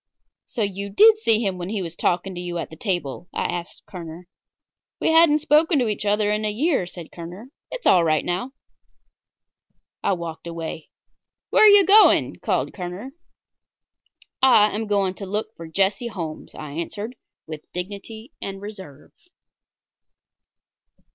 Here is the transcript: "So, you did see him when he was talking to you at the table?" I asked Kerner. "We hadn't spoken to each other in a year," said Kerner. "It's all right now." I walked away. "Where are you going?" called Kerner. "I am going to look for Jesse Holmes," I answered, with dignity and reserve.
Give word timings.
"So, 0.47 0.63
you 0.63 0.89
did 0.89 1.19
see 1.19 1.45
him 1.45 1.59
when 1.59 1.69
he 1.69 1.83
was 1.83 1.95
talking 1.95 2.33
to 2.33 2.41
you 2.41 2.57
at 2.57 2.71
the 2.71 2.75
table?" 2.75 3.27
I 3.31 3.43
asked 3.43 3.83
Kerner. 3.85 4.27
"We 4.99 5.11
hadn't 5.11 5.41
spoken 5.41 5.77
to 5.77 5.87
each 5.87 6.07
other 6.07 6.31
in 6.31 6.43
a 6.43 6.49
year," 6.49 6.87
said 6.87 7.11
Kerner. 7.11 7.51
"It's 7.69 7.85
all 7.85 8.03
right 8.03 8.25
now." 8.25 8.53
I 10.01 10.13
walked 10.13 10.47
away. 10.47 10.89
"Where 11.51 11.63
are 11.63 11.67
you 11.67 11.85
going?" 11.85 12.37
called 12.37 12.73
Kerner. 12.73 13.11
"I 14.41 14.73
am 14.73 14.87
going 14.87 15.13
to 15.13 15.27
look 15.27 15.55
for 15.55 15.67
Jesse 15.67 16.07
Holmes," 16.07 16.55
I 16.55 16.71
answered, 16.71 17.15
with 17.45 17.71
dignity 17.71 18.31
and 18.41 18.59
reserve. 18.59 19.11